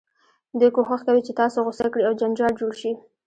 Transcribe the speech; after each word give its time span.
دوی 0.59 0.69
کوښښ 0.75 1.01
کوي 1.07 1.21
چې 1.27 1.33
تاسو 1.41 1.57
غوسه 1.65 1.85
کړي 1.93 2.03
او 2.05 2.17
جنجال 2.21 2.53
جوړ 2.59 2.71
شي. 2.81 2.91